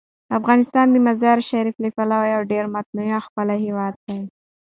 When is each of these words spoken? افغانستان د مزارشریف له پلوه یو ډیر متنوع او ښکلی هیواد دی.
افغانستان 0.39 0.87
د 0.91 0.95
مزارشریف 1.07 1.75
له 1.83 1.89
پلوه 1.95 2.25
یو 2.33 2.41
ډیر 2.51 2.65
متنوع 2.75 3.09
او 3.17 3.23
ښکلی 3.25 3.57
هیواد 3.65 3.93
دی. 4.05 4.19